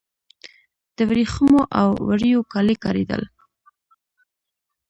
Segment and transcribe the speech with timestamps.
[0.95, 3.21] د وریښمو او وړیو کالي کاریدل